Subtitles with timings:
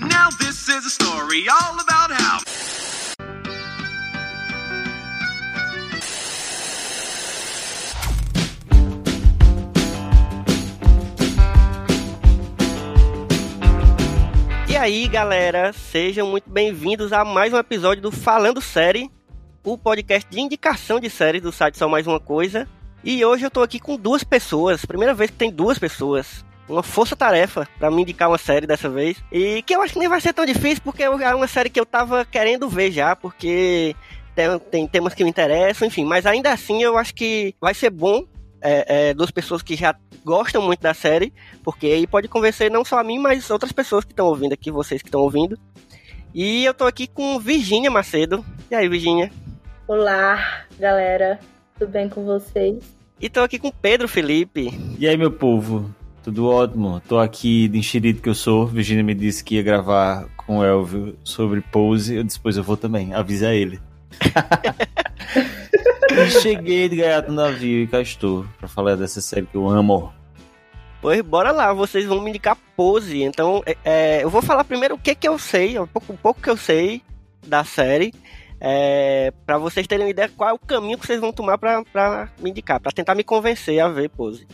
[0.00, 2.38] Now this is a story all about how.
[14.68, 19.10] E aí, galera, sejam muito bem-vindos a mais um episódio do Falando Série,
[19.66, 22.68] o podcast de indicação de séries do site Só Mais Uma Coisa.
[23.02, 26.44] E hoje eu tô aqui com duas pessoas, primeira vez que tem duas pessoas.
[26.68, 29.16] Uma força-tarefa pra me indicar uma série dessa vez.
[29.30, 31.80] E que eu acho que nem vai ser tão difícil, porque é uma série que
[31.80, 33.96] eu tava querendo ver já, porque
[34.36, 36.04] tem, tem temas que me interessam, enfim.
[36.04, 38.24] Mas ainda assim eu acho que vai ser bom
[38.62, 41.32] é, é, duas pessoas que já gostam muito da série,
[41.64, 44.70] porque aí pode convencer não só a mim, mas outras pessoas que estão ouvindo aqui,
[44.70, 45.58] vocês que estão ouvindo.
[46.32, 48.44] E eu tô aqui com Virgínia Macedo.
[48.70, 49.32] E aí, Virgínia?
[49.88, 51.38] Olá, galera.
[51.78, 52.82] Tudo bem com vocês?
[53.20, 54.76] E tô aqui com Pedro Felipe.
[54.98, 55.94] E aí, meu povo?
[56.24, 57.00] Tudo ótimo.
[57.08, 58.66] Tô aqui de enxerido que eu sou.
[58.66, 62.16] Virginia me disse que ia gravar com o Elvio sobre Pose.
[62.16, 63.14] Eu disse, pois eu vou também.
[63.14, 63.80] Avisa ele.
[66.18, 69.68] e cheguei de gaiato no navio e cá estou pra falar dessa série que eu
[69.68, 70.12] amo.
[71.00, 73.22] Pois bora lá, vocês vão me indicar Pose.
[73.22, 76.16] Então, é, é, eu vou falar primeiro o que que eu sei, um pouco, um
[76.16, 77.02] pouco que eu sei
[77.46, 78.12] da série.
[78.60, 82.30] É, para vocês terem uma ideia qual é o caminho que vocês vão tomar pra
[82.40, 84.46] me indicar, pra tentar me convencer a ver Pose.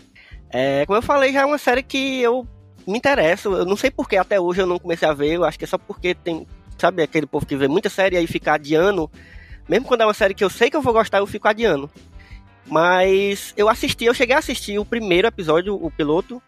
[0.50, 2.46] É, como eu falei, já é uma série que eu
[2.86, 3.54] me interesso.
[3.54, 5.32] Eu não sei porque até hoje eu não comecei a ver.
[5.32, 8.26] Eu acho que é só porque tem, sabe, aquele povo que vê muita série e
[8.26, 9.10] fica adiando.
[9.68, 11.90] Mesmo quando é uma série que eu sei que eu vou gostar, eu fico adiando.
[12.66, 16.42] Mas eu assisti, eu cheguei a assistir o primeiro episódio, o piloto,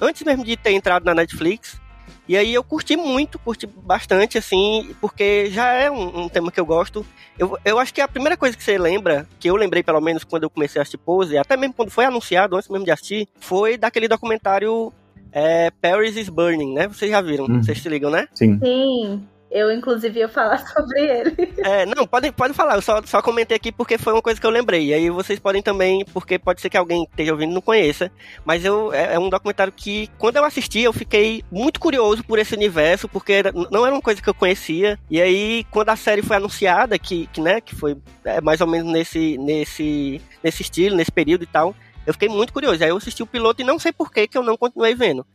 [0.00, 1.80] antes mesmo de ter entrado na Netflix.
[2.28, 6.60] E aí eu curti muito, curti bastante, assim, porque já é um, um, tema que
[6.60, 7.04] eu gosto.
[7.38, 10.24] Eu, eu acho que a primeira coisa que você lembra, que eu lembrei pelo menos
[10.24, 13.26] quando eu comecei a assistir Pose, até mesmo quando foi anunciado, antes mesmo de assistir,
[13.40, 14.92] foi daquele documentário
[15.32, 16.86] é, Paris is Burning, né?
[16.86, 17.62] Vocês já viram, Uhum.
[17.62, 18.28] vocês se ligam, né?
[18.34, 18.58] Sim.
[18.62, 21.54] Sim, eu inclusive ia falar sobre ele.
[21.58, 24.46] É, não, podem pode falar, eu só, só comentei aqui porque foi uma coisa que
[24.46, 24.86] eu lembrei.
[24.86, 28.10] E aí vocês podem também, porque pode ser que alguém esteja ouvindo não conheça.
[28.44, 32.38] Mas eu, é, é um documentário que, quando eu assisti, eu fiquei muito curioso por
[32.38, 34.98] esse universo, porque era- não era uma coisa que eu conhecia.
[35.10, 38.66] E aí, quando a série foi anunciada, que, que, né, que foi é, mais ou
[38.66, 41.74] menos nesse, nesse, nesse estilo, nesse período e tal,
[42.06, 42.82] eu fiquei muito curioso.
[42.82, 45.26] Aí eu assisti o piloto e não sei por que que eu não continuei vendo.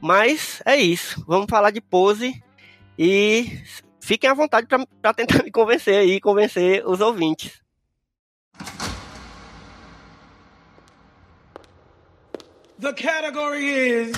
[0.00, 1.24] Mas é isso.
[1.26, 2.42] Vamos falar de pose.
[2.98, 3.60] E
[4.00, 7.60] fiquem à vontade para tentar me convencer aí, convencer os ouvintes.
[12.78, 14.16] The category is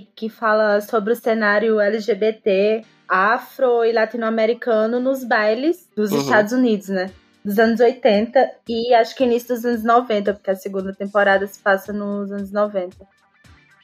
[0.00, 6.20] série que fala sobre o cenário LGBT, afro e latino-americano nos bailes dos Uhum.
[6.20, 7.10] Estados Unidos, né?
[7.44, 11.58] Dos anos 80 e acho que início dos anos 90, porque a segunda temporada se
[11.58, 12.96] passa nos anos 90.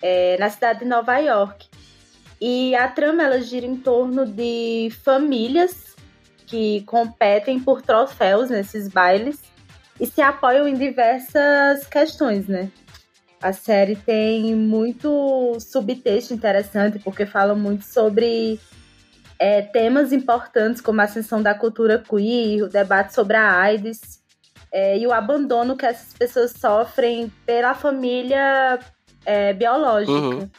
[0.03, 1.69] É, na cidade de Nova York.
[2.39, 5.97] E a trama ela gira em torno de famílias
[6.47, 9.41] que competem por troféus nesses bailes
[9.99, 12.71] e se apoiam em diversas questões, né?
[13.47, 18.59] A série tem muito subtexto interessante, porque fala muito sobre
[19.39, 24.21] é, temas importantes como a ascensão da cultura queer, o debate sobre a AIDS
[24.73, 28.81] é, e o abandono que essas pessoas sofrem pela família
[29.25, 30.11] é, biológica.
[30.13, 30.51] Uhum.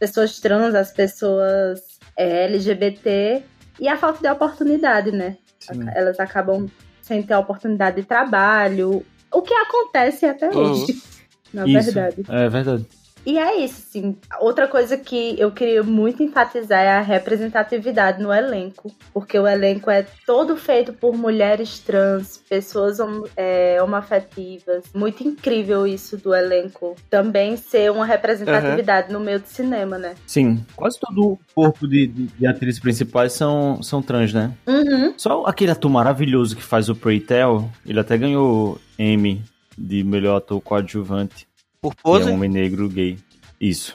[0.00, 1.80] Pessoas trans, as pessoas
[2.16, 3.44] é, LGBT
[3.78, 5.36] e a falta de oportunidade, né?
[5.60, 5.86] Sim.
[5.94, 6.68] Elas acabam
[7.02, 10.72] sem ter oportunidade de trabalho, o que acontece até Uhum.
[10.72, 11.00] hoje,
[11.52, 11.92] na Isso.
[11.92, 12.22] verdade.
[12.28, 12.86] É verdade.
[13.24, 14.16] E é isso, sim.
[14.40, 18.92] Outra coisa que eu queria muito enfatizar é a representatividade no elenco.
[19.14, 22.98] Porque o elenco é todo feito por mulheres trans, pessoas
[23.36, 24.84] é, homoafetivas.
[24.92, 26.96] Muito incrível isso do elenco.
[27.08, 30.14] Também ser uma representatividade no meio do cinema, né?
[30.26, 30.64] Sim.
[30.74, 34.52] Quase todo o corpo de, de, de atrizes principais são, são trans, né?
[34.66, 35.14] Uhum.
[35.16, 39.42] Só aquele ator maravilhoso que faz o Pray Tell, ele até ganhou Emmy
[39.76, 41.46] de melhor ator coadjuvante.
[41.80, 42.30] Por E é pose.
[42.30, 43.18] um homem negro gay.
[43.60, 43.94] Isso.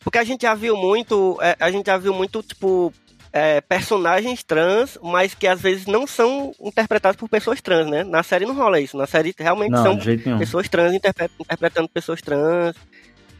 [0.00, 1.38] Porque a gente já viu muito.
[1.40, 2.92] é, a gente já viu muito, tipo.
[3.32, 8.04] é, personagens trans, mas que às vezes não são interpretados por pessoas trans, né?
[8.04, 8.96] Na série não rola isso.
[8.96, 9.98] Na série realmente Não, são
[10.38, 12.76] pessoas trans interpre- interpretando pessoas trans.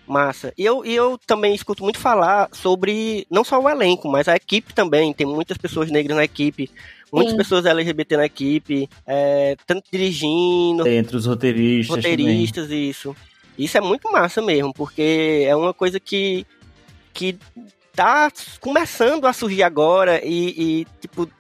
[0.07, 0.53] Massa.
[0.59, 4.37] E eu, e eu também escuto muito falar sobre não só o elenco, mas a
[4.37, 5.15] equipe também.
[5.15, 6.71] Tem muitas pessoas negras na equipe,
[7.13, 7.37] muitas Sim.
[7.39, 11.97] pessoas LGBT na equipe, é, tanto dirigindo, Entre os roteiristas.
[11.97, 13.15] roteiristas, isso.
[13.59, 16.45] Isso é muito massa mesmo, porque é uma coisa que,
[17.13, 17.39] que
[17.95, 18.31] tá
[18.61, 21.31] começando a surgir agora e, e, tipo,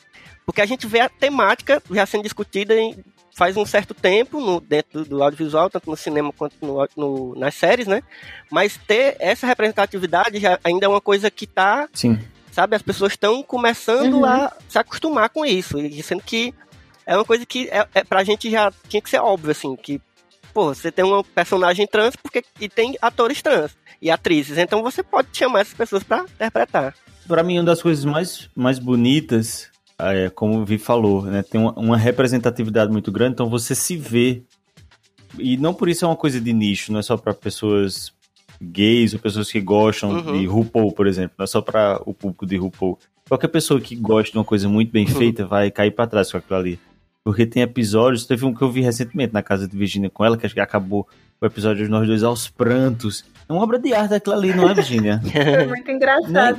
[0.46, 2.94] porque a gente vê a temática já sendo discutida em-
[3.37, 7.56] faz um certo tempo no, dentro do, audiovisual, tanto no cinema quanto no, no- nas
[7.56, 8.00] séries, né?
[8.49, 12.19] Mas ter essa representatividade já ainda é uma coisa que tá Também.
[12.19, 12.19] Sim.
[12.55, 12.77] Sabe?
[12.77, 14.25] As pessoas estão começando Uhum.
[14.25, 16.55] a se acostumar com isso, e sendo que
[17.06, 20.01] é uma coisa que é, é, pra gente já tinha que ser óbvio, assim, que,
[20.55, 25.03] pô, você tem uma personagem trans porque, e tem atores trans e atrizes, então você
[25.03, 26.95] pode chamar essas pessoas pra interpretar.
[27.27, 29.69] Pra mim, uma das coisas mais, mais bonitas,
[29.99, 31.43] é, como o Vi falou, né?
[31.43, 34.43] Tem uma, uma representatividade muito grande, então você se vê.
[35.39, 38.12] E não por isso é uma coisa de nicho, não é só pra pessoas
[38.62, 40.39] gays ou pessoas que gostam Uhum.
[40.39, 41.35] de RuPaul, por exemplo.
[41.39, 42.99] Não é só pra o público de RuPaul.
[43.29, 45.15] Qualquer pessoa que gosta de uma coisa muito bem Uhum.
[45.15, 46.79] feita vai cair pra trás com aquilo ali.
[47.25, 50.37] Porque tem episódios, teve um que eu vi recentemente na casa de Virginia com ela,
[50.37, 51.09] que acho que acabou
[51.41, 53.25] o episódio de nós dois aos prantos.
[53.49, 55.21] É uma obra de arte aquilo ali, não é, Virginia?
[55.23, 56.59] Foi muito engraçado.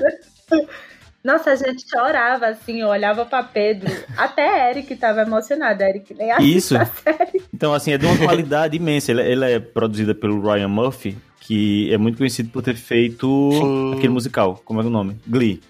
[1.23, 3.91] Nossa, a gente chorava, assim, eu olhava pra Pedro.
[4.15, 6.77] Até Eric tava emocionado, Eric nem Isso.
[6.77, 7.41] a série.
[7.51, 9.11] Então, assim, é de uma qualidade imensa.
[9.11, 13.93] Ela, ela é produzida pelo Ryan Murphy, que é muito conhecido por ter feito Sim.
[13.93, 14.61] aquele musical.
[14.65, 15.15] Como é o nome?
[15.27, 15.61] Glee.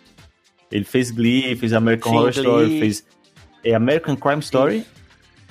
[0.72, 2.44] Ele fez Glee, fez American Sim, Horror Glee.
[2.44, 3.06] Story, fez
[3.64, 4.86] é, American Crime Story.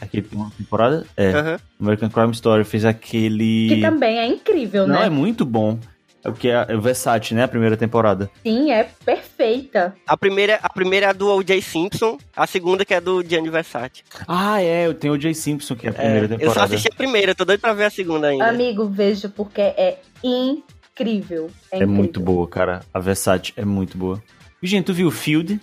[0.01, 1.07] Aquele tem uma temporada?
[1.17, 1.59] É.
[1.81, 3.69] American Crime Story fez aquele.
[3.69, 5.07] Que também é incrível, Não, né?
[5.07, 5.79] é muito bom.
[6.25, 7.45] É porque é é o Versace, né?
[7.45, 8.31] A primeira temporada.
[8.43, 8.85] Sim, é
[9.45, 9.95] perfeita.
[10.07, 11.61] A primeira, a primeira é a do O.J.
[11.63, 14.03] Simpson, a segunda que é do Gianni Versace.
[14.27, 14.87] Ah, é.
[14.87, 16.65] Eu tenho o Jay Simpson, que é a primeira É, eu só temporada.
[16.65, 18.49] assisti a primeira, tô doido pra ver a segunda ainda.
[18.49, 21.51] Amigo, veja, porque é incrível.
[21.71, 21.95] É, É incrível.
[21.95, 22.81] muito boa, cara.
[22.93, 24.23] A Versace é muito boa.
[24.61, 25.61] Virginia, tu viu o Field?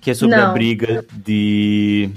[0.00, 0.52] Que é sobre a Não.
[0.52, 2.10] briga de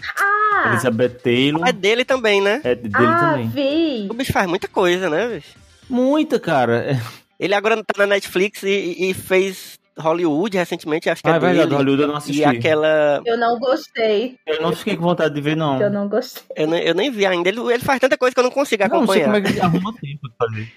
[0.53, 1.65] Ah, Elizabeth Taylor.
[1.68, 2.59] É dele também, né?
[2.63, 3.47] É dele ah também.
[3.50, 4.07] vi.
[4.09, 5.56] O bicho faz muita coisa, né, bicho?
[5.89, 6.91] Muita, cara.
[6.91, 7.00] É-
[7.39, 11.39] Ele agora tá na Netflix e, e fez Hollywood recentemente, acho que Ah, é é
[11.39, 11.53] dele.
[11.53, 12.41] verdade, Hollywood eu não assisti.
[12.41, 13.21] E aquela.
[13.25, 14.38] Eu não gostei.
[14.45, 15.81] Eu não fiquei com vontade de ver, não.
[15.81, 16.44] Eu não gostei.
[16.55, 17.49] Eu, nem- eu nem vi ainda.
[17.49, 19.41] Ele, ele faz tanta coisa que eu não consigo Não, não sei acompanhar.
[19.41, 20.71] como é que arruma tempo de fazer.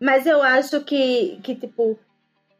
[0.00, 1.98] Mas eu acho que, que, tipo,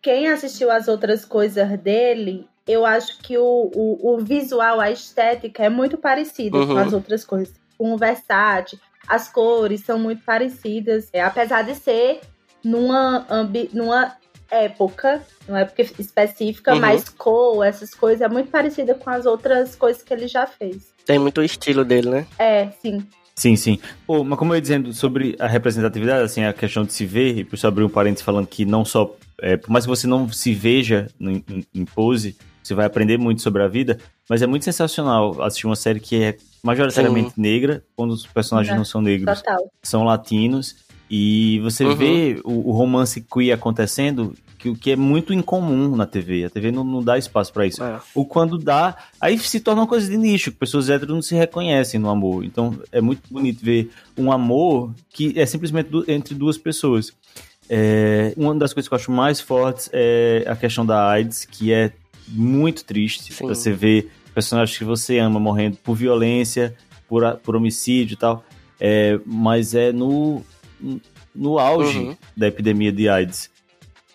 [0.00, 5.64] quem assistiu as outras coisas dele, eu acho que o, o, o visual, a estética
[5.64, 6.66] é muito parecida Uhum.
[6.68, 7.54] com as outras coisas.
[7.76, 8.78] Com o Versace,
[9.08, 11.08] as cores são muito parecidas.
[11.12, 12.20] É, apesar de ser
[12.64, 14.14] numa, ambi numa
[14.52, 16.81] época, numa época específica, Uhum.
[16.81, 20.93] mas cor, essas coisas, é muito parecida com as outras coisas que ele já fez.
[21.06, 22.26] Tem muito o estilo dele, né?
[22.38, 23.04] É, sim.
[23.34, 23.78] Sim, sim.
[24.06, 27.38] Pô, mas como eu ia dizendo sobre a representatividade, assim, a questão de se ver,
[27.38, 29.88] e por isso eu abri um parênteses falando que não só, é, por mais que
[29.88, 33.99] você não se veja em, em- em pose, você vai aprender muito sobre a vida,
[34.28, 38.76] mas é muito sensacional assistir uma série que é majoritariamente negra, quando os personagens É,
[38.76, 39.58] não são negros, Total.
[39.82, 40.76] são latinos,
[41.10, 41.94] e você Uhum.
[41.96, 46.44] vê o, o romance queer acontecendo, que o que é muito incomum na TV.
[46.44, 47.82] A TV não, não dá espaço pra isso.
[47.82, 47.99] É.
[48.14, 51.35] Ou quando dá, aí se torna uma coisa de nicho, que pessoas héteros não se
[51.35, 52.44] reconhecem no amor.
[52.44, 57.12] Então é muito bonito ver um amor que é simplesmente du- entre duas pessoas.
[57.69, 61.73] É, uma das coisas que eu acho mais fortes é a questão da AIDS, que
[61.73, 61.92] é
[62.28, 63.33] muito triste.
[63.33, 63.47] Sim.
[63.49, 66.75] Você vê personagens que você ama morrendo por violência,
[67.09, 68.45] por, por homicídio e tal.
[68.81, 70.42] É, mas é no,
[71.35, 72.16] no auge Uhum.
[72.37, 73.50] da epidemia de AIDS.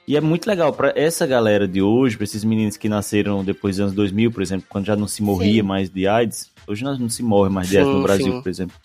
[0.08, 3.76] E é muito legal para essa galera de hoje, para esses meninos que nasceram depois
[3.76, 5.68] dos anos 2000, por exemplo, quando já não se morria Sim.
[5.68, 6.50] mais de AIDS.
[6.66, 8.42] Hoje nós não se morre mais de AIDS Sim, no Brasil, sim.
[8.42, 8.76] por exemplo.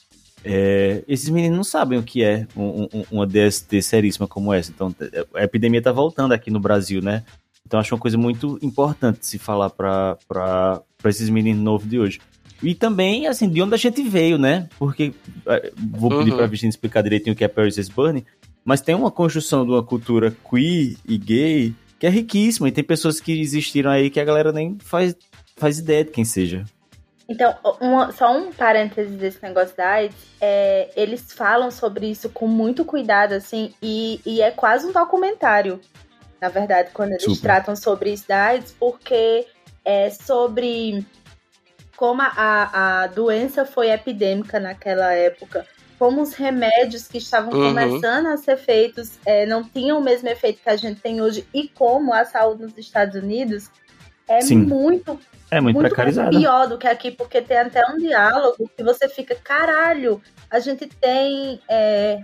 [0.44, 4.72] É, esses meninos não sabem o que é um- um- uma DST seríssima como essa.
[4.72, 4.92] Então,
[5.34, 7.22] a epidemia tá voltando aqui no Brasil, né?
[7.64, 12.20] Então, acho uma coisa muito importante se falar para esses meninos novos de hoje.
[12.60, 14.68] E também, assim, de onde a gente veio, né?
[14.76, 15.12] Porque,
[15.46, 16.36] eh, vou pedir Uhum.
[16.36, 18.24] pra Virginia explicar direitinho o que é Paris is Burning,
[18.64, 22.68] mas tem uma construção de uma cultura queer e gay que é riquíssima.
[22.68, 25.14] E tem pessoas que existiram aí que a galera nem faz,
[25.56, 26.64] faz ideia de quem seja.
[27.28, 32.46] Então, uma- só um parêntese desse negócio da AIDS, é, eles falam sobre isso com
[32.46, 35.80] muito cuidado, assim, e, e é quase um documentário,
[36.40, 37.40] na verdade, quando eles Super.
[37.40, 39.46] tratam sobre isso da AIDS, porque
[39.84, 41.06] é sobre
[41.96, 45.64] como a, a doença foi epidêmica naquela época,
[46.02, 47.68] como os remédios que estavam Uhum.
[47.68, 51.46] começando a ser feitos é, não tinham o mesmo efeito que a gente tem hoje,
[51.54, 53.70] e como a saúde nos Estados Unidos
[54.26, 54.56] é Sim.
[54.56, 55.16] muito
[55.48, 56.30] É muito, muito precarizada.
[56.36, 60.88] pior do que aqui, porque tem até um diálogo que você fica, caralho, a gente
[60.88, 61.60] tem.
[61.68, 62.20] é,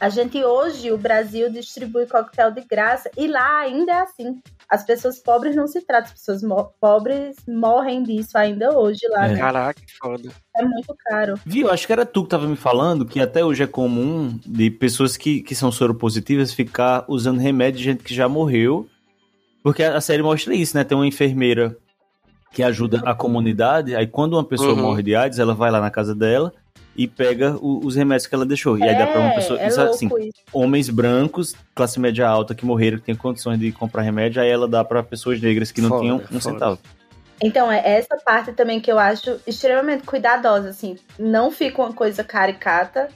[0.00, 4.40] a gente hoje, o Brasil distribui coquetel de graça, e lá ainda é assim.
[4.68, 9.26] As pessoas pobres não se tratam, as pessoas mo- pobres morrem disso ainda hoje lá,
[9.26, 9.32] É.
[9.32, 9.38] né?
[9.38, 10.30] Caraca, que foda.
[10.56, 11.34] É muito caro.
[11.44, 11.70] Viu?
[11.70, 15.16] Acho que era tu que tava me falando que até hoje é comum de pessoas
[15.16, 18.88] que, que são soropositivas ficar usando remédio de gente que já morreu.
[19.62, 20.84] Porque a série mostra isso, né?
[20.84, 21.76] Tem uma enfermeira
[22.52, 23.94] que ajuda a comunidade.
[23.94, 24.82] Aí quando uma pessoa Uhum.
[24.82, 26.52] morre de AIDS, ela vai lá na casa dela
[26.96, 28.76] e pega o- os remédios que ela deixou.
[28.78, 29.60] E aí dá pra uma pessoa.
[29.60, 30.32] é isso, louco assim, isso.
[30.52, 34.66] homens brancos, classe média alta, que morreram, que têm condições de comprar remédio, aí ela
[34.68, 36.40] dá pra pessoas negras que não Foda, tinham um foda.
[36.40, 36.78] centavo.
[37.42, 40.96] Então, é essa parte também que eu acho extremamente cuidadosa, assim.
[41.18, 43.08] Não fica uma coisa caricata.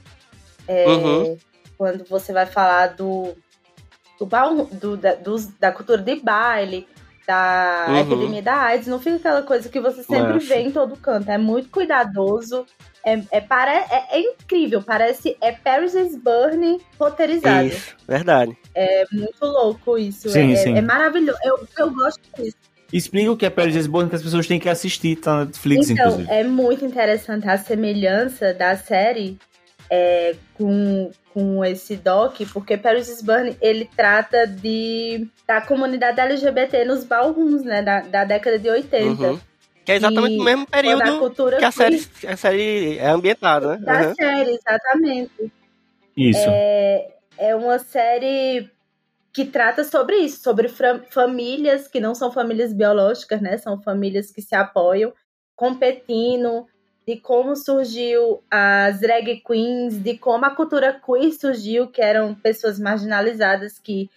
[0.66, 1.36] é, Uhum.
[1.76, 3.34] Quando você vai falar do,
[4.18, 6.86] do, baú- do- da, dos- da cultura de baile,
[7.26, 7.98] da Uhum.
[8.00, 10.46] epidemia da AIDS, não fica aquela coisa que você sempre Nossa.
[10.46, 11.30] vê em todo canto.
[11.30, 12.66] É muito cuidadoso.
[13.04, 15.36] É, é, pare- é- é incrível, parece.
[15.40, 17.66] É Paris is Burning roteirizado.
[17.68, 18.56] Isso, verdade.
[18.74, 20.28] É muito louco isso.
[20.30, 20.76] Sim, é, sim.
[20.76, 21.38] é maravilhoso.
[21.44, 22.56] Eu, eu gosto disso.
[22.92, 25.44] Explica o que é Paris is Burning que as pessoas têm que assistir, tá na
[25.46, 26.30] Netflix, Então, inclusive.
[26.32, 29.36] é muito interessante a semelhança da série
[29.90, 36.84] é, com, com esse doc, porque Paris is Burning, ele trata de da comunidade LGBT
[36.84, 39.22] nos ballrooms, né, da, da década de 80.
[39.22, 39.40] Uhum.
[39.84, 43.76] Que é exatamente E o mesmo período cultura que a série, a série é ambientada,
[43.76, 43.84] né?
[43.84, 44.14] da Uhum.
[44.14, 45.52] série, exatamente.
[46.16, 46.46] Isso.
[46.48, 48.70] É, é uma série
[49.32, 50.68] que trata sobre isso, sobre
[51.10, 53.58] famílias que não são famílias biológicas, né?
[53.58, 55.12] São famílias que se apoiam,
[55.56, 56.66] competindo,
[57.06, 62.78] de como surgiu as drag queens, de como a cultura queer surgiu, que eram pessoas
[62.78, 64.10] marginalizadas que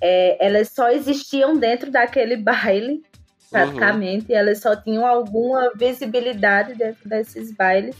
[0.00, 3.02] é, elas só existiam dentro daquele baile,
[3.50, 7.96] praticamente, e elas só tinham alguma visibilidade dentro desses bailes.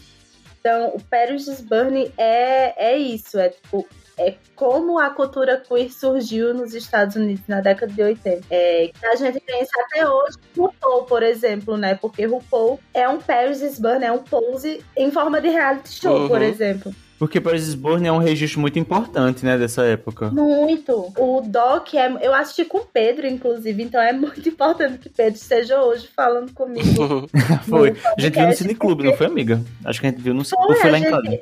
[0.59, 3.85] Então, o Paris is Burning é, é isso, é tipo,
[4.27, 8.45] é como a cultura queer surgiu nos Estados Unidos na década de 80.
[8.49, 11.95] É, a gente pensa até hoje, RuPaul, por exemplo, né?
[11.95, 16.21] Porque RuPaul é um Paris is Burning, é um pose em forma de reality show,
[16.21, 16.27] Uhum.
[16.27, 16.93] por exemplo.
[17.17, 20.31] Porque Paris is Burning é um registro muito importante, né, dessa época.
[20.31, 21.13] Muito.
[21.15, 25.35] O Doc, é, eu assisti com o Pedro, inclusive, então é muito importante que Pedro
[25.35, 27.27] esteja hoje falando comigo.
[27.69, 27.95] Foi.
[28.17, 29.61] A gente viu no Cineclube, não foi, amiga?
[29.85, 30.79] Acho que a gente viu no Cineclube.
[30.79, 31.39] Foi lá em casa.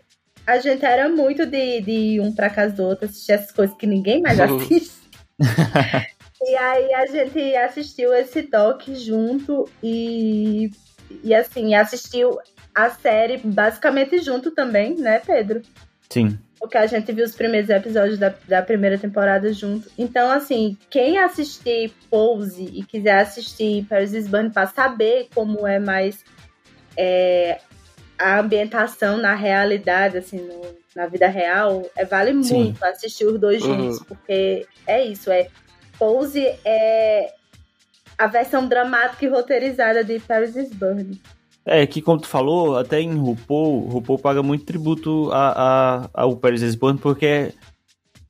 [0.50, 3.76] A gente era muito de, de ir um pra casa do outro, assistir essas coisas
[3.78, 4.58] que ninguém mais Uhum.
[4.58, 5.00] assiste.
[6.42, 10.72] e aí a gente assistiu esse doc junto e,
[11.24, 12.40] e assim, assistiu
[12.74, 15.62] a série basicamente junto também, né, Pedro?
[16.10, 16.40] Sim.
[16.60, 19.90] Porque a gente viu os primeiros episódios da, da primeira temporada junto.
[19.98, 25.80] Então, assim, quem assistir Pose e quiser assistir Paris is Burning pra saber como é
[25.80, 26.24] mais
[26.98, 27.60] é,
[28.20, 32.56] a ambientação na realidade, assim, no- na vida real, é, vale Sim.
[32.66, 33.76] muito assistir os dois Uhum.
[33.92, 34.00] juntos.
[34.08, 35.48] Porque é isso, é
[35.98, 37.34] Pose é
[38.18, 41.20] a versão dramática e roteirizada de Paris is Burning.
[41.66, 45.52] É, que como tu falou, até em RuPaul, RuPaul paga muito tributo a,
[46.06, 47.54] a, ao Paris is Burning, porque é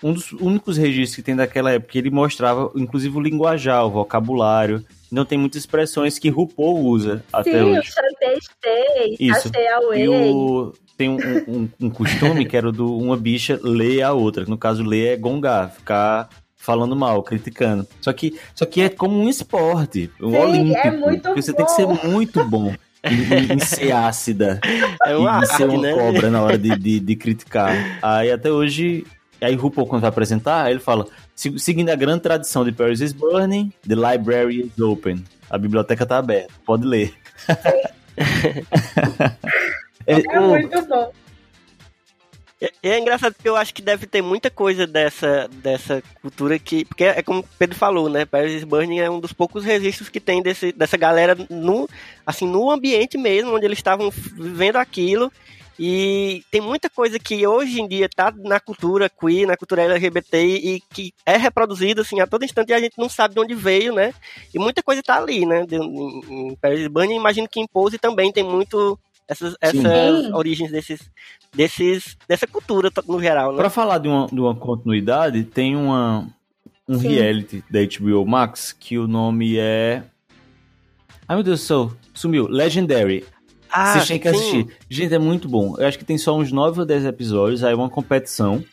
[0.03, 1.97] um dos únicos registros que tem daquela época.
[1.97, 4.83] Ele mostrava, inclusive, o linguajar, o vocabulário.
[5.11, 7.91] Não tem muitas expressões que RuPaul usa até Sim, o hoje.
[7.91, 9.47] Chantei Stay, Isso.
[9.47, 10.03] Stay Away.
[10.03, 14.13] E o, tem um, um- um costume que era o do uma bicha ler a
[14.13, 14.43] outra.
[14.43, 17.87] que No caso, ler é gongar, ficar falando mal, criticando.
[18.01, 20.87] Só que, só que é como um esporte, um Sim, olímpico.
[20.87, 21.97] é muito porque você tem que ser bom.
[22.05, 22.73] muito bom
[23.03, 24.59] em, em- ser ácida
[25.05, 25.93] É uma e ser uma né?
[25.93, 27.97] cobra na hora de, de, de criticar.
[28.01, 29.05] Aí até hoje,
[29.45, 31.05] aí RuPaul quando vai apresentar, ele fala,
[31.35, 35.23] "Se- seguindo a grande tradição de Paris is Burning, the library is open.
[35.49, 37.13] A biblioteca tá aberta, pode ler.
[40.05, 41.11] É, É muito bom.
[42.61, 46.83] É, é engraçado porque eu acho que deve ter muita coisa dessa, dessa cultura que.
[46.83, 48.25] Porque é como o Pedro falou, né?
[48.25, 51.87] Paris is Burning é um dos poucos registros que tem desse, dessa galera no,
[52.25, 55.31] assim, no ambiente mesmo, onde eles estavam vivendo aquilo.
[55.79, 60.37] E tem muita coisa que hoje em dia tá na cultura queer, na cultura LGBT
[60.37, 63.55] e que é reproduzida assim a todo instante e a gente não sabe de onde
[63.55, 64.13] veio, né?
[64.53, 65.65] E muita coisa tá ali, né?
[65.65, 70.33] De, em, em Paris is Burning, imagino que em Pose também tem muito essas, essas
[70.33, 70.99] origens desses,
[71.55, 73.59] desses, dessa cultura no geral, né?
[73.59, 76.27] Pra falar de uma, de uma continuidade, tem uma,
[76.89, 77.07] um Sim.
[77.07, 80.03] reality da HBO Max que o nome é.
[81.25, 82.49] Ai meu Deus do céu, sumiu.
[82.49, 83.23] Legendary.
[83.71, 84.35] Ah, Vocês têm que sim.
[84.37, 84.67] assistir.
[84.89, 85.75] Gente, é muito bom.
[85.77, 87.63] Eu acho que tem só uns 9 ou 10 episódios.
[87.63, 88.63] Aí é uma competição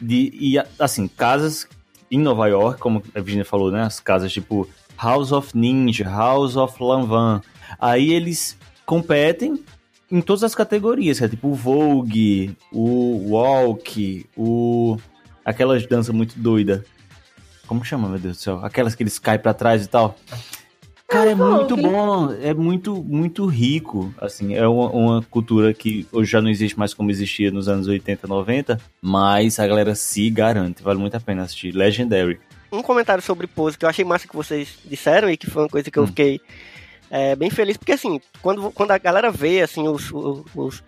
[0.00, 0.30] de.
[0.34, 1.66] E, assim, casas
[2.10, 3.82] em Nova York, como a Virginia falou, né?
[3.82, 4.68] As casas tipo
[5.00, 7.40] House of Ninja, House of Lanvan.
[7.80, 9.64] Aí eles competem
[10.10, 14.98] em todas as categorias, que é tipo o Vogue, o Walk, o
[15.42, 16.84] aquelas danças muito doida.
[17.66, 18.60] Como chama, meu Deus do céu?
[18.62, 20.16] Aquelas que eles caem pra trás e tal.
[21.12, 26.30] Cara, é muito bom, é muito, muito rico, assim, é uma, uma cultura que hoje
[26.30, 30.82] já não existe mais como existia nos anos 80, 90, mas a galera se garante,
[30.82, 31.72] vale muito a pena assistir.
[31.72, 32.40] Legendary.
[32.72, 35.68] Um comentário sobre pose que eu achei massa que vocês disseram e que foi uma
[35.68, 36.06] coisa que eu Hum.
[36.06, 36.40] fiquei
[37.10, 40.82] é, bem feliz, porque assim, quando, quando a galera vê assim, os, os,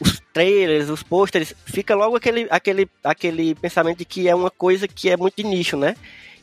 [0.00, 4.88] os, trailers, os posters, fica logo aquele, aquele, aquele pensamento de que é uma coisa
[4.88, 5.94] que é muito de nicho, né?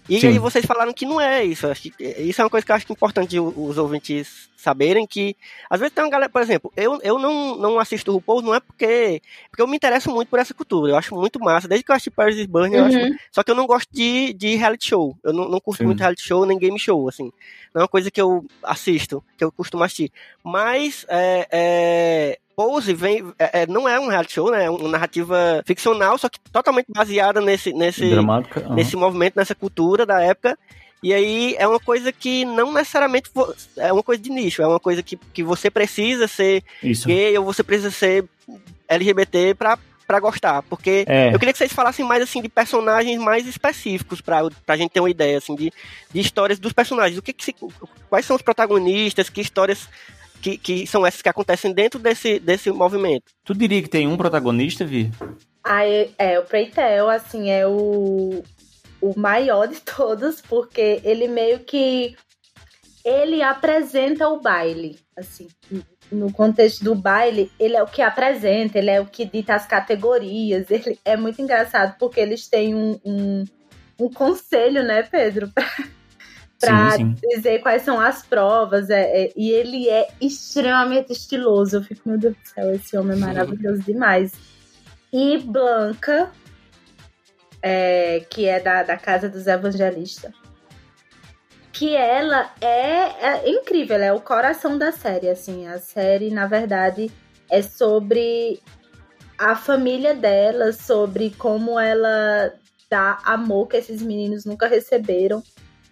[0.10, 0.28] E Sim.
[0.28, 1.68] aí vocês falaram que não é isso.
[1.68, 5.06] Acho que isso é uma coisa que eu acho que é importante os ouvintes saberem
[5.06, 5.36] que
[5.70, 8.56] às vezes tem uma galera, por exemplo, eu, eu não, não assisto o RuPaul não
[8.56, 10.92] é porque porque eu me interesso muito por essa cultura.
[10.92, 11.68] Eu acho muito massa.
[11.68, 13.16] Desde que eu assisti Paris is Burning, eu acho Uhum.
[13.32, 15.16] só que eu não gosto de, de reality show.
[15.24, 15.86] Eu não, não curto Sim.
[15.86, 17.32] muito reality show nem game show, assim.
[17.74, 20.12] Não é uma coisa que eu assisto, que eu costumo assistir.
[20.44, 24.66] Mas é, é, Pose vem, é, é, não é um reality show, né?
[24.66, 28.62] É uma narrativa ficcional, só que totalmente baseada nesse, nesse, Dramática.
[28.70, 30.58] nesse movimento, nessa cultura da época.
[31.04, 33.30] E aí é uma coisa que não necessariamente
[33.78, 37.08] é uma coisa de nicho, é uma coisa que, que você precisa ser Isso.
[37.08, 38.26] gay ou você precisa ser
[38.90, 40.64] LGBT pra, pra gostar.
[40.64, 41.28] Porque É.
[41.32, 45.00] eu queria que vocês falassem mais assim de personagens mais específicos pra, pra gente ter
[45.00, 45.72] uma ideia assim de,
[46.12, 47.20] de histórias dos personagens.
[47.20, 47.56] O que, que se,
[48.10, 49.30] quais são os protagonistas?
[49.30, 49.88] Que histórias
[50.42, 53.32] que, que são essas que acontecem dentro desse, desse movimento?
[53.44, 55.12] Tu diria que tem um protagonista, Vi?
[55.64, 58.44] Aí, é, o Preitel, assim, é o,
[59.02, 62.16] o maior de todos, porque ele meio que.
[63.04, 65.48] Ele apresenta o baile, assim.
[66.12, 69.66] No contexto do baile, ele é o que apresenta, ele é o que dita as
[69.66, 70.68] categorias.
[70.72, 73.44] Ele é muito engraçado porque eles têm um, um,
[74.00, 75.52] um conselho, né, Pedro?
[76.60, 77.16] Sim.
[77.36, 78.90] dizer quais são as provas.
[78.90, 81.78] É, é, e ele é extremamente estiloso.
[81.78, 84.34] Eu fico, meu Deus do céu, esse homem é maravilhoso demais.
[85.12, 86.32] E Blanca,
[87.62, 90.34] é, que é da, da Casa dos Evangelistas.
[91.72, 95.68] Que ela é, é incrível, ela é o coração da série, assim.
[95.68, 97.12] A série, na verdade,
[97.50, 98.60] é sobre
[99.38, 102.52] a família dela, sobre como ela
[102.90, 105.44] dá amor que esses meninos nunca receberam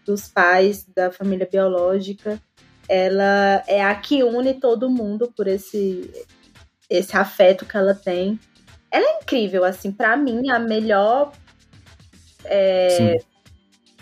[0.05, 2.39] dos pais, da família biológica.
[2.87, 6.11] Ela é a que une todo mundo por esse,
[6.89, 8.39] esse afeto que ela tem.
[8.91, 11.31] Ela é incrível, assim, pra mim, a melhor
[12.45, 13.17] é,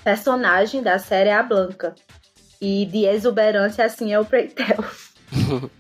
[0.04, 1.96] personagem da série é a Blanca.
[2.62, 4.84] E de exuberância, assim, é o Preitel.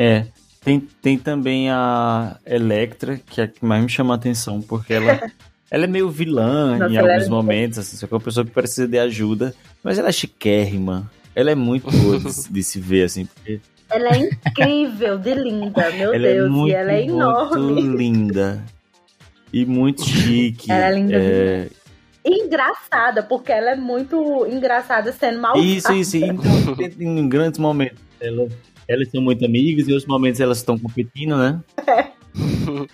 [0.00, 0.26] É.
[0.60, 4.92] Tem, tem também a Electra, que é a que mais me chama a atenção, porque
[4.92, 5.18] ela,
[5.70, 8.22] ela é meio vilã Nossa, em ela alguns é- momentos, assim, só que é uma
[8.22, 11.10] pessoa que precisa de ajuda, mas ela é chiquérrima.
[11.34, 15.90] Ela é muito boa de, de se ver, assim, porque Ela é incrível, de linda,
[15.92, 16.50] meu ela é Deus.
[16.50, 17.60] muito, e ela é enorme.
[17.72, 18.64] muito linda.
[19.52, 20.70] E muito chique.
[20.70, 21.68] Ela é linda É,
[22.24, 26.16] engraçada, porque ela é muito engraçada sendo mal Isso, isso.
[26.16, 26.50] Então,
[27.00, 28.48] em grandes momentos, ela-
[28.88, 31.60] elas são muito amigas, e em outros momentos elas estão competindo, né?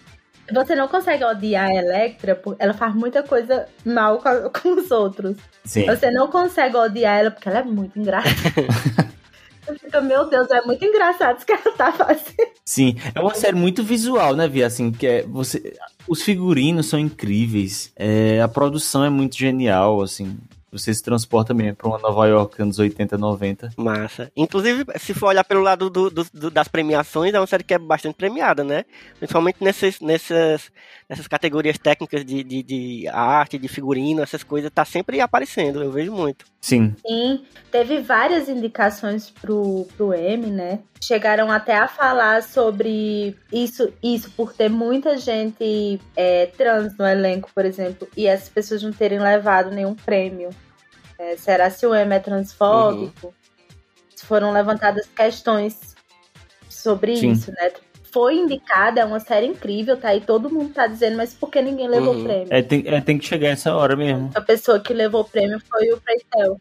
[0.52, 4.90] Você não consegue odiar a Electra, porque ela faz muita coisa mal com, com os
[4.90, 5.36] outros.
[5.64, 5.86] Sim.
[5.86, 8.34] Você não consegue odiar ela porque ela é muito engraçada.
[9.66, 12.52] Você fica, meu Deus, é muito engraçado isso que ela tá fazendo.
[12.66, 14.66] Sim, é uma série muito visual, né, Via?
[14.66, 15.74] Assim, que é você,
[16.06, 20.36] os figurinos são incríveis, é, a produção é muito genial, assim.
[20.74, 23.70] Você se transporta mesmo pra uma Nova York anos 80, 90.
[23.76, 24.30] Massa.
[24.36, 27.74] Inclusive, se for olhar pelo lado do- do- do- das premiações, é uma série que
[27.74, 28.84] é bastante premiada, né?
[29.18, 30.72] Principalmente nesses, nessas,
[31.08, 35.92] nessas categorias técnicas de, de, de arte, de figurino, essas coisas, tá sempre aparecendo, eu
[35.92, 36.44] vejo muito.
[36.60, 40.80] Sim, Sim, teve várias indicações pro, pro M, né?
[41.00, 47.50] Chegaram até a falar sobre isso, isso por ter muita gente é, trans no elenco,
[47.54, 50.48] por exemplo, e essas pessoas não terem levado nenhum prêmio.
[51.18, 53.34] É, será se o M é transfóbico?
[54.14, 55.94] Se Foram levantadas questões
[56.68, 57.32] sobre Sim.
[57.32, 57.72] isso, né?
[58.12, 61.60] Foi indicada, é uma série incrível, tá aí todo mundo tá dizendo, mas por que
[61.60, 62.24] ninguém levou Uhum.
[62.24, 62.46] prêmio?
[62.50, 64.30] é, tem, é, tem que chegar essa hora mesmo.
[64.34, 66.60] A pessoa que levou o prêmio foi o Preitel.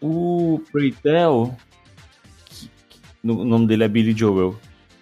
[0.00, 1.56] O Preitel,
[3.24, 4.56] o nome dele é Billy Joel.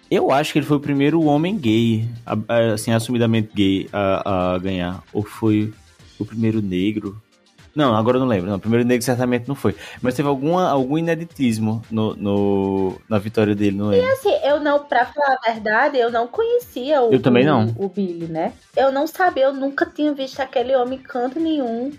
[0.09, 2.05] Eu acho que ele foi o primeiro homem gay,
[2.73, 5.03] assim, assumidamente gay, a, a ganhar.
[5.13, 5.71] Ou foi
[6.19, 7.21] o primeiro negro?
[7.75, 8.49] Não, agora eu não lembro.
[8.49, 9.75] Não, o primeiro negro certamente não foi.
[10.01, 14.11] Mas teve alguma, algum ineditismo no, no- na vitória dele, não lembro.
[14.11, 17.67] Assim, eu não, pra falar a verdade, eu não conhecia o, Eu também não.
[17.77, 18.53] o, o Billy, né?
[18.75, 21.91] Eu não sabia, eu nunca tinha visto aquele homem em canto nenhum.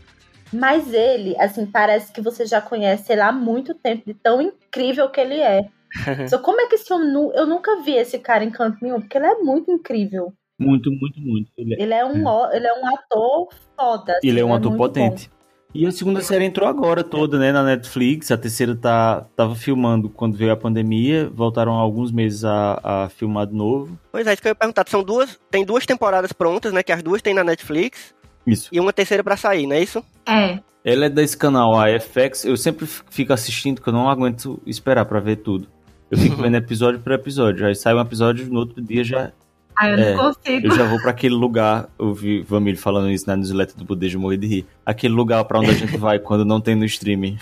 [0.52, 5.08] Mas ele, assim, parece que você já conhece ele há muito tempo, de tão incrível
[5.08, 5.62] que ele é.
[6.28, 9.16] Só como é que esse homem, eu nunca vi esse cara em canto nenhum, porque
[9.16, 10.32] ele é muito incrível.
[10.58, 11.50] Muito, muito, muito.
[11.56, 14.12] Ele, Ele é um, ó- ele é um ator foda.
[14.18, 15.30] assim, ele é um ator muito potente.
[15.74, 18.30] E a segunda série entrou agora toda, né, na Netflix.
[18.30, 21.30] A terceira tá, tava filmando quando veio a pandemia.
[21.32, 23.98] Voltaram há alguns meses a, a filmar de novo.
[24.10, 24.84] Pois é, isso que eu ia perguntar.
[24.88, 26.82] São duas, tem duas temporadas prontas, né?
[26.82, 28.14] Que as duas tem na Netflix.
[28.46, 28.68] Isso.
[28.70, 30.04] E uma terceira pra sair, não é isso?
[30.26, 30.58] É.
[30.84, 32.44] Ela é desse canal, a FX.
[32.44, 35.68] Eu sempre fico assistindo, porque eu não aguento esperar pra ver tudo.
[36.10, 37.66] Eu fico vendo episódio por episódio.
[37.66, 39.32] Aí sai um episódio, no outro dia já
[39.76, 40.66] Ah, eu É, não consigo.
[40.66, 44.16] Eu já vou pra aquele lugar, eu vi Vamílio falando isso na newsletter do de
[44.16, 44.66] Morrer de Rir.
[44.84, 47.38] Aquele lugar pra onde a gente vai quando não tem no streaming.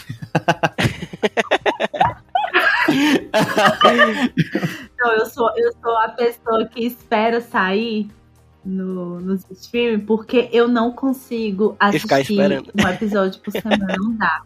[4.98, 8.08] Não, eu sou, eu sou a pessoa que espera sair
[8.64, 12.38] no, nos streaming porque eu não consigo assistir
[12.74, 14.42] um episódio por semana, não dá.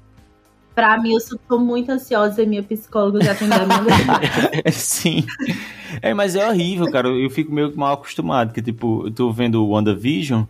[0.75, 5.25] Pra mim, eu sou, muito ansiosa e minha psicóloga já tem a minha Sim.
[6.03, 7.09] É, mas é horrível, cara.
[7.09, 8.53] Eu fico meio mal acostumado.
[8.53, 10.43] Que, tipo, eu tô vendo WandaVision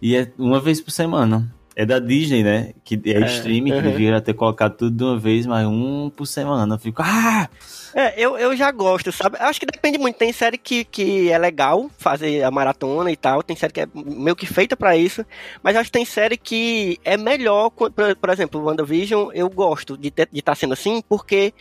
[0.00, 1.52] e é uma vez por semana.
[1.78, 2.72] É da Disney, né?
[2.82, 3.82] Que é, É, streaming, que uhum.
[3.82, 6.74] devia ter colocado tudo de uma vez, mas um por semana.
[6.74, 7.50] Eu fico, ah!
[7.94, 9.36] É, eu, eu já gosto, sabe?
[9.38, 10.16] Acho que depende muito.
[10.16, 13.42] Tem série que, que é legal fazer a maratona e tal.
[13.42, 15.24] Tem série que é meio que feita pra isso.
[15.62, 17.68] Mas acho que tem série que é melhor.
[17.70, 21.52] Por, por exemplo, WandaVision, eu gosto de estar sendo assim, porque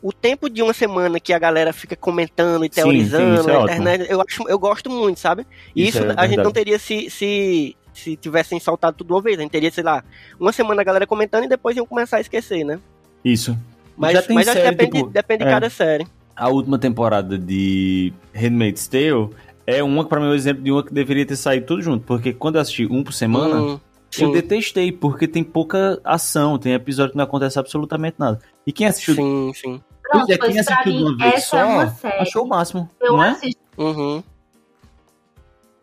[0.00, 3.50] o tempo de uma semana que a galera fica comentando e Sim, sim, teorizando isso
[3.50, 3.80] é na ótimo.
[3.80, 5.46] internet, eu, acho, eu gosto muito, sabe?
[5.74, 7.10] E Isso isso, é a gente não teria se.
[7.10, 10.04] se se tivessem soltado tudo uma vez, a gente teria, sei lá,
[10.38, 12.78] uma semana a galera comentando e depois iam começar a esquecer, né?
[13.24, 13.56] Isso.
[13.96, 15.52] Mas, Já tem mas acho que série, depende, tipo, depende de é.
[15.52, 16.06] cada série.
[16.36, 19.30] A última temporada de Handmaid's Tale
[19.66, 21.80] é uma que, pra mim, é um exemplo de uma que deveria ter saído tudo
[21.82, 22.04] junto.
[22.04, 23.80] Porque quando eu assisti um por semana, Hum,
[24.18, 28.40] eu detestei, porque tem pouca ação, tem episódio que não acontece absolutamente nada.
[28.66, 29.80] E quem assistiu, Sim, sim.
[30.02, 32.18] Pronto, Pois é, quem assistiu de mim, uma vez essa só, é uma série.
[32.20, 33.30] achou o máximo, Eu não é?
[33.30, 33.60] assisto.
[33.78, 34.22] Uhum.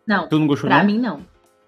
[0.06, 0.86] Não, Tu não gostou, pra não?
[0.86, 1.20] mim não.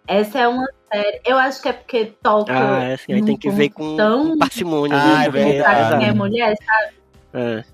[0.06, 1.20] Essa é uma série.
[1.24, 2.52] Eu acho que é porque toca.
[2.52, 4.96] Ah, é assim, aí tem que ver com, com parcimônia.
[4.96, 5.26] Ah, né?
[5.26, 5.98] é verdade.
[5.98, 6.94] quem é mulher, sabe?
[7.32, 7.64] É.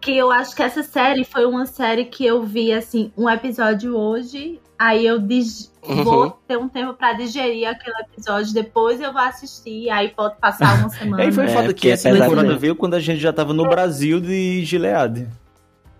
[0.00, 3.96] Que eu acho que essa série foi uma série que eu vi, assim, um episódio
[3.96, 4.60] hoje.
[4.78, 6.02] Aí eu dig- Uhum.
[6.02, 8.54] vou ter um tempo pra digerir aquele episódio.
[8.54, 9.90] Depois eu vou assistir.
[9.90, 11.22] Aí pode passar uma semana.
[11.22, 13.68] Aí foi É, foda que é essa temporada veio quando a gente já tava no
[13.68, 15.28] Brasil de Gilead.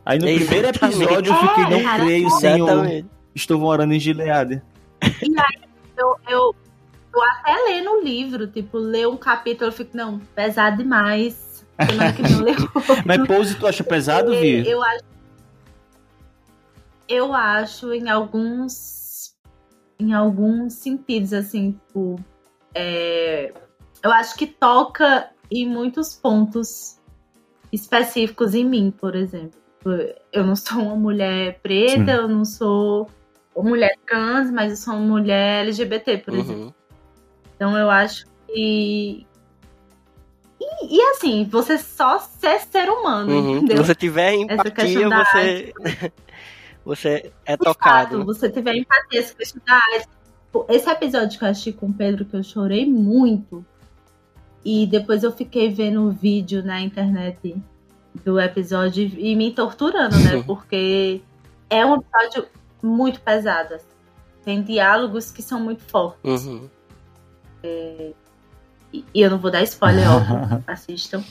[0.07, 0.44] Aí no Exatamente.
[0.47, 4.62] primeiro episódio eu fiquei, não É, creio, senhor, estou morando em Gilead.
[5.96, 6.54] Eu, eu,
[7.14, 11.64] eu até leio no livro, tipo, ler um capítulo, eu fico, não, pesado demais.
[11.88, 13.02] Semana que eu outro.
[13.04, 14.68] Mas Pose, tu acha pesado, Vi?
[14.68, 15.04] Eu acho.
[17.09, 19.35] Eu acho em alguns.
[19.98, 22.18] Em alguns sentidos, assim, tipo.
[22.74, 23.52] é,
[24.02, 26.98] eu acho que toca em muitos pontos
[27.72, 29.59] específicos em mim, por exemplo.
[30.33, 32.11] Eu não sou uma mulher preta, Sim.
[32.11, 33.09] eu não sou
[33.62, 36.62] mulher trans, mas eu sou uma mulher LGBT, por exemplo.
[36.64, 36.73] Uhum.
[37.57, 39.27] Então eu acho que.
[40.61, 43.59] E, e assim, você só ser ser humano, Uhum.
[43.59, 43.85] Se entendeu?
[43.85, 45.73] você tiver empatia, você.
[46.85, 48.17] você é De tocado.
[48.19, 50.09] fato, você tiver empatia, essa questão da arte.
[50.47, 53.64] Tipo, Esse episódio que eu assisti com o Pedro, que eu chorei muito,
[54.64, 57.57] e depois eu fiquei vendo o vídeo na internet
[58.25, 60.43] do episódio e me torturando, né?
[60.47, 61.21] Porque
[61.69, 62.47] é um episódio
[62.85, 63.75] muito pesado.
[63.75, 63.87] assim.
[64.44, 66.44] Tem diálogos que são muito fortes.
[66.47, 66.68] Uhum.
[67.62, 68.14] E
[69.12, 71.23] e eu não vou dar spoiler, óbvio, assistam.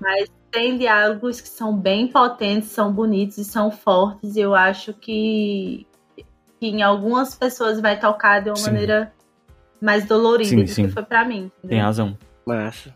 [0.00, 4.36] Mas tem diálogos que são bem potentes, são bonitos e são fortes.
[4.36, 5.86] E eu acho que,
[6.60, 8.70] que em algumas pessoas vai tocar de uma Sim.
[8.70, 9.12] maneira
[9.80, 10.86] mais dolorida Sim, do sim.
[10.86, 11.50] que foi pra mim.
[11.60, 11.84] Tem entendeu?
[11.84, 12.18] razão.
[12.46, 12.94] Massa.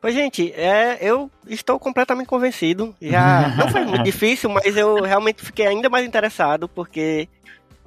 [0.00, 2.94] Pois, gente, é, eu estou completamente convencido.
[3.00, 7.28] Já não foi muito difícil, mas eu realmente fiquei ainda mais interessado, porque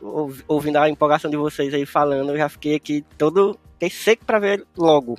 [0.02, 3.58] ouv- ouvindo a empolgação de vocês aí falando, eu já fiquei aqui todo.
[3.74, 5.18] Fiquei seco pra ver logo.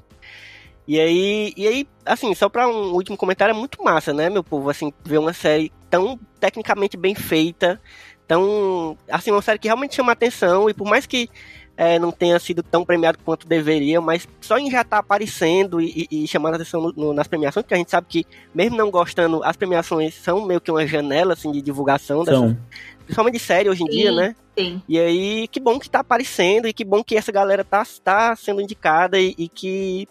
[0.89, 4.45] E aí, e aí, assim, só pra um último comentário, é muito massa, né, meu
[4.45, 4.71] povo?
[4.71, 7.81] Assim, ver uma série tão tecnicamente bem feita,
[8.27, 8.97] tão.
[9.11, 11.29] Assim, uma série que realmente chama atenção, e por mais que
[11.77, 16.07] é, não tenha sido tão premiado quanto deveria, mas só em já estar aparecendo e,
[16.11, 18.77] e- e chamando a atenção no- no- nas premiações, porque a gente sabe que, mesmo
[18.77, 22.57] não gostando, as premiações são meio que uma janela assim, de divulgação, dessas,
[23.05, 24.17] principalmente de série hoje em dia, Sim.
[24.17, 24.37] né?
[24.59, 24.83] Sim.
[24.89, 28.35] E aí, que bom que tá aparecendo e que bom que essa galera tá, tá
[28.37, 30.09] sendo indicada e, e que.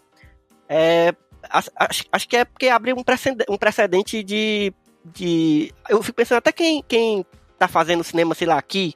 [0.69, 1.15] É,
[1.49, 4.71] acho, acho- acho que é porque abre um precedente, um precedente de,
[5.04, 5.73] de.
[5.89, 7.25] Eu fico pensando até quem, quem
[7.58, 8.93] tá fazendo cinema, sei lá, aqui,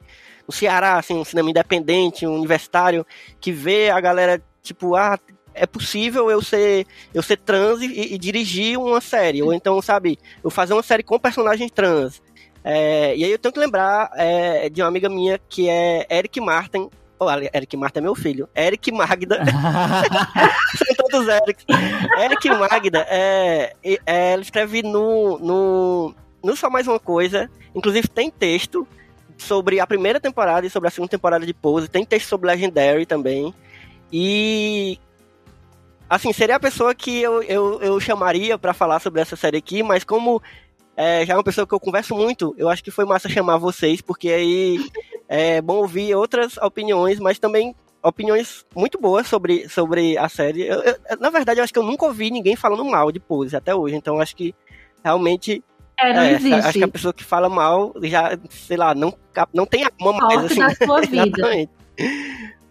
[0.50, 3.06] no Ceará, assim, um cinema independente, um universitário,
[3.40, 5.16] que vê a galera, tipo, ah,
[5.54, 10.18] é possível eu ser eu ser trans e, e dirigir uma série, ou então, sabe,
[10.42, 12.20] eu fazer uma série com personagens trans.
[12.64, 16.40] É, e aí eu tenho que lembrar é, de uma amiga minha que é Eric
[16.40, 16.90] Martin.
[17.18, 18.48] Olha, Eric Martin é meu filho.
[18.54, 19.42] Eric Magda.
[20.76, 21.64] São todos Eric.
[22.18, 27.48] Eric Magda, é, é, ela escreve no, no, no Só Mais Uma Coisa.
[27.74, 28.86] Inclusive tem texto
[29.42, 31.88] sobre a primeira temporada e sobre a segunda temporada de Pose.
[31.88, 33.54] Tem texto sobre Legendary também.
[34.12, 34.98] E.
[36.08, 39.80] Assim, seria a pessoa que eu, eu, eu chamaria para falar sobre essa série aqui,
[39.80, 40.42] mas como
[40.96, 43.56] é, já é uma pessoa que eu converso muito, eu acho que foi massa chamar
[43.58, 44.84] vocês, porque aí
[45.28, 50.62] é bom ouvir outras opiniões, mas também opiniões muito boas sobre, sobre a série.
[50.62, 53.56] Eu, eu, na verdade, eu acho que eu nunca ouvi ninguém falando mal de Pose
[53.56, 54.54] até hoje, então acho que
[55.02, 55.62] realmente
[56.02, 56.54] É, não é, existe.
[56.54, 59.14] acho que a pessoa que fala mal já, sei lá, não,
[59.52, 60.58] não tem alma mais, assim.
[60.60, 61.68] da sua vida.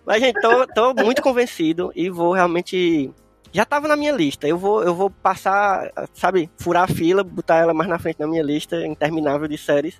[0.06, 3.12] Mas, gente, tô, tô muito convencido e vou realmente.
[3.52, 4.48] Já tava na minha lista.
[4.48, 8.28] Eu vou, eu vou passar, sabe, furar a fila, botar ela mais na frente na
[8.28, 9.98] minha lista interminável de séries.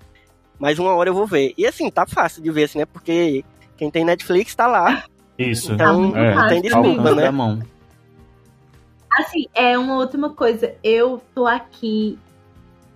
[0.58, 1.54] Mas uma hora eu vou ver.
[1.56, 2.84] E assim, tá fácil de ver, assim, né?
[2.86, 3.44] Porque
[3.76, 5.04] quem tem Netflix tá lá.
[5.38, 5.72] Isso.
[5.72, 7.30] Então, É, não tem desculpa, né?
[7.30, 7.60] mão.
[9.18, 10.74] Assim, é uma última coisa.
[10.84, 12.18] Eu tô aqui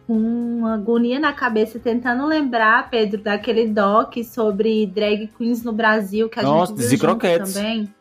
[0.07, 6.29] com uma agonia na cabeça tentando lembrar, Pedro, daquele doc sobre drag queens no Brasil
[6.29, 7.55] que a Nossa, gente viu Croquettes.
[7.55, 7.93] também.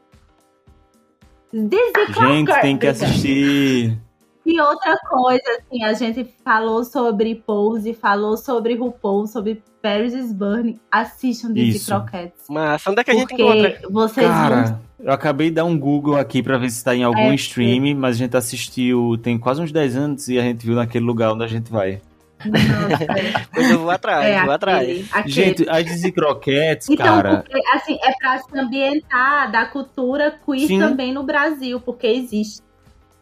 [1.54, 3.98] Dizzy Gente, tem que assistir.
[4.46, 10.32] E outra coisa, assim, a gente falou sobre Pose, falou sobre RuPaul, sobre Paris is
[10.32, 10.80] Burning.
[10.90, 11.92] Assistam Dizzy Isso.
[11.92, 12.46] Croquettes.
[12.50, 13.72] Mas onde é que a gente encontra?
[13.72, 16.96] Porque vocês vão Cara, eu acabei de dar um Google aqui pra ver se tá
[16.96, 20.42] em algum É, stream, mas a gente assistiu tem quase uns 10 anos e a
[20.42, 22.02] gente viu naquele lugar onde a gente vai.
[22.46, 23.06] Nossa,
[23.54, 24.82] Pois eu vou atrás, é, vou atrás.
[24.88, 25.32] aquele, aquele.
[25.34, 27.38] Gente, as Dizzy Croquettes, Então, cara.
[27.38, 30.80] porque, assim, é pra se ambientar da cultura queer Sim.
[30.80, 32.62] também no Brasil, porque existe.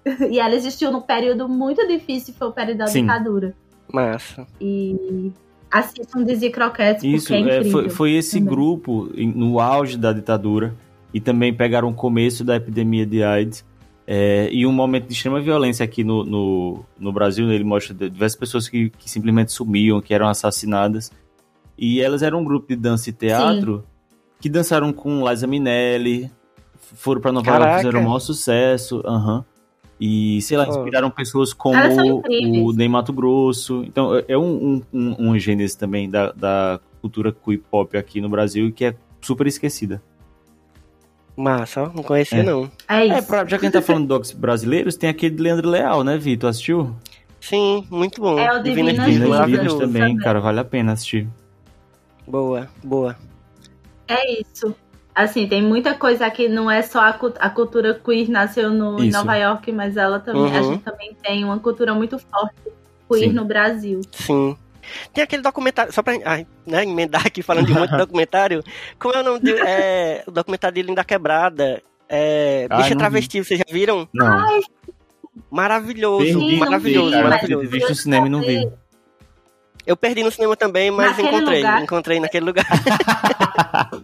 [0.32, 3.02] E ela existiu num período muito difícil, foi o período da Sim.
[3.02, 3.54] ditadura.
[3.92, 4.48] Massa.
[4.60, 5.32] E
[5.72, 7.72] assistam Dizzy Croquettes, Isso, porque é é, incrível.
[7.72, 8.54] foi, foi esse também.
[8.54, 10.76] grupo em- no auge da ditadura
[11.14, 13.66] e também pegaram o começo da epidemia de AIDS
[14.06, 17.48] é, e um momento de extrema violência aqui no, no, no Brasil.
[17.48, 21.12] né, Ele mostra diversas pessoas que, que simplesmente sumiam, que eram assassinadas.
[21.78, 23.84] E elas eram um grupo de dança e teatro
[24.40, 26.30] que dançaram com Liza Minelli,
[26.80, 29.02] foram pra Nova York, fizeram o maior sucesso.
[29.06, 29.46] aham.
[30.04, 30.72] E, sei lá, Oh.
[30.72, 32.74] inspiraram pessoas como o.
[32.74, 33.84] Ney Mato Grosso.
[33.86, 38.20] Então, é- é um, um, um, um gênero também da, da cultura queer pop aqui
[38.20, 40.02] no Brasil que é super esquecida.
[41.38, 42.44] Massa, não conhecia É.
[42.44, 42.70] não.
[42.90, 43.16] É isso.
[43.16, 45.70] É, pra- já que a gente tá falando de docs brasileiros, tem aquele de Leandro
[45.70, 46.50] Leal, né, Vitor?
[46.50, 46.96] Assistiu?
[47.40, 48.38] Sim, muito bom.
[48.38, 49.46] É o Divinas Divinas.
[49.46, 50.18] Vidas também, também.
[50.18, 51.28] cara, vale a pena assistir.
[52.28, 53.16] Boa, boa.
[54.08, 54.76] É isso.
[55.14, 59.10] Assim, tem muita coisa aqui, não é só a, a cultura queer nasceu no, em.
[59.12, 60.72] Nova York, mas ela também, a Uhum.
[60.74, 62.56] gente também tem uma cultura muito forte
[63.10, 63.34] queer Sim.
[63.36, 64.00] no Brasil.
[64.12, 64.56] Sim.
[65.14, 68.64] Tem aquele documentário, só pra ai, né, emendar aqui falando de muito documentário,
[68.98, 71.82] como é o nome de, é, o documentário de Linda Quebrada?
[72.10, 72.98] É, Ai, Bicha não vi.
[72.98, 74.08] Travesti, vocês já viram?
[74.14, 74.60] Não,
[75.50, 77.68] Maravilhoso, perdi, maravilhoso, vi, maravilhoso.
[77.70, 78.70] Visto no cinema e não vi.
[79.86, 81.84] Eu perdi no cinema também, mas Naquele encontrei, lugar?
[81.84, 82.66] encontrei naquele lugar.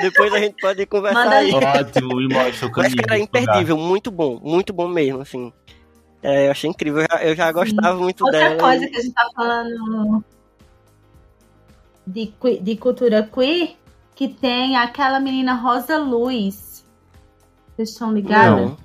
[0.00, 1.52] Depois a gente pode conversar Manda aí.
[1.52, 2.70] Ótimo, e mostra o Mas, caminho.
[2.70, 3.18] cara, é desse lugar.
[3.18, 5.52] imperdível, muito bom, muito bom mesmo, assim.
[6.22, 8.60] É, eu achei incrível, eu já, eu já gostava muito Outra dela.
[8.60, 10.24] coisa e- que a gente tá falando
[12.06, 13.76] de, de cultura queer,
[14.14, 16.84] que tem aquela menina Rosa Luz.
[17.76, 18.70] Vocês estão ligados?
[18.70, 18.76] Não.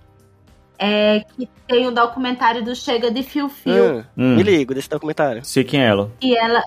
[0.82, 4.00] É que tem o documentário do Chega de Fio Fio.
[4.00, 5.44] Ah, Hum, Me ligo desse documentário.
[5.44, 6.10] sei quem é ela.
[6.22, 6.64] E ela.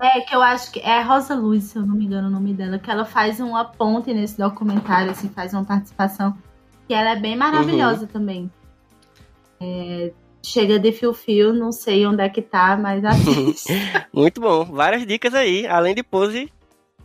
[0.00, 2.52] É, que eu acho que é Rosa Luz, se eu não me engano o nome
[2.52, 6.36] dela, que ela faz uma ponte nesse documentário, assim, faz uma participação.
[6.88, 8.50] Que ela é bem maravilhosa também.
[9.60, 13.72] É, chega de fio fio, não sei onde é que tá, mas assiste.
[14.12, 14.64] Muito bom.
[14.64, 16.50] Várias dicas aí, além de pose,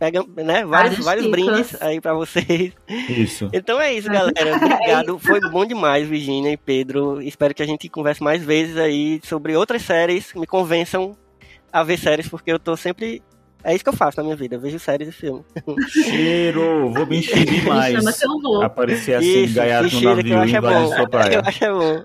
[0.00, 2.72] pega, né, vários, vários brindes aí pra vocês.
[3.08, 3.50] Isso.
[3.52, 4.56] Então é isso, galera.
[4.56, 5.18] Obrigado.
[5.18, 7.20] Foi bom demais, Virginia e Pedro.
[7.20, 10.32] Espero que a gente converse mais vezes aí sobre outras séries.
[10.34, 11.14] Me convençam
[11.70, 13.22] a ver séries, porque eu tô sempre.
[13.62, 15.44] É isso que eu faço na minha vida, eu vejo séries e filmes.
[15.92, 18.18] Cheiro, vou me encher Me chama demais.
[18.18, 18.62] que eu vou.
[18.62, 20.96] Aparecer assim, Isso, no cheiro que eu navio acho é bom.
[20.96, 21.34] sua praia.
[21.34, 22.02] Eu acho é bom.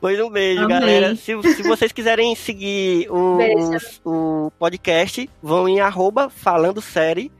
[0.00, 0.80] Pois um beijo, Amei.
[0.80, 1.14] galera.
[1.14, 3.38] Se, se vocês quiserem seguir o,
[4.04, 7.30] o podcast, vão em arroba falando série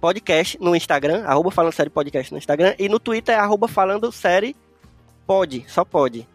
[0.00, 4.10] podcast no Instagram, arroba falando série podcast no Instagram, e no Twitter é arroba falando
[4.10, 4.56] série
[5.26, 6.26] pode, só pode.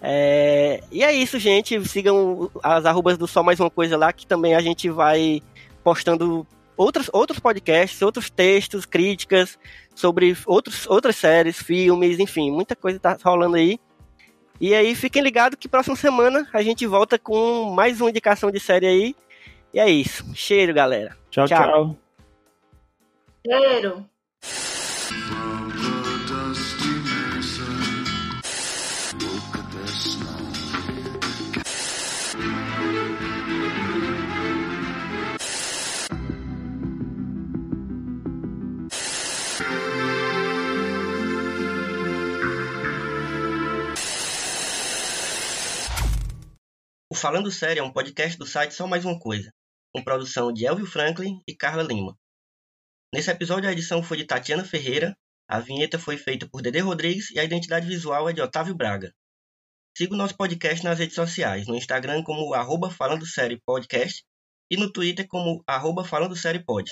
[0.00, 1.82] É, e é isso, gente.
[1.88, 5.42] Sigam as arrobas do Só Mais Uma Coisa lá, que também a gente vai
[5.82, 9.58] postando outros, outros podcasts, outros textos, críticas
[9.94, 13.80] sobre outros, outras séries, filmes, enfim, muita coisa tá rolando aí.
[14.60, 18.60] E aí fiquem ligados que próxima semana a gente volta com mais uma indicação de
[18.60, 19.16] série aí.
[19.72, 20.24] E é isso.
[20.34, 21.16] Cheiro, galera.
[21.30, 21.64] Tchau, tchau.
[21.64, 21.96] tchau.
[23.46, 24.04] Cheiro.
[47.16, 49.50] O Falando Sério é um podcast do site Só Mais Uma Coisa,
[49.90, 52.14] com produção de Elvio Franklin e Carla Lima.
[53.10, 55.16] Nesse episódio a edição foi de Tatiana Ferreira,
[55.48, 59.14] a vinheta foi feita por Dede Rodrigues e a identidade visual é de Otávio Braga.
[59.96, 64.22] Siga o nosso podcast nas redes sociais, no Instagram como arroba Falando Série Podcast
[64.70, 66.86] e no Twitter como arroba Falando Série Pod.